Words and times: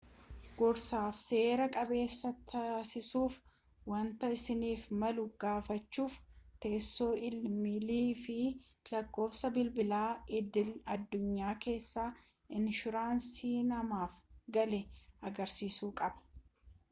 gorsaaf/seera-qabeessa 0.59 2.29
taasisuudhaafi 2.51 3.89
wanta 3.91 4.29
isaaniif 4.37 4.85
malu 5.03 5.25
gaafachuudhaaf 5.43 6.15
teessoo 6.65 7.09
ii-meeyilii 7.27 8.07
fi 8.23 8.37
lakkoofsa 8.95 9.53
bilbilaa 9.59 10.09
idil-addunyaa 10.39 11.53
isa 11.75 12.07
inshuraansii 12.61 13.53
namaaf 13.75 14.17
galee 14.59 14.83
agarsiisuu 15.31 15.91
qabu 16.03 16.27